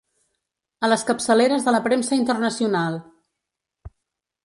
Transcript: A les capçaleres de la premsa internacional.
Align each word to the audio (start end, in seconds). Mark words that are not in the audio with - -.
A 0.87 0.89
les 0.91 1.03
capçaleres 1.09 1.69
de 1.69 1.75
la 1.77 1.83
premsa 1.89 2.19
internacional. 2.23 3.01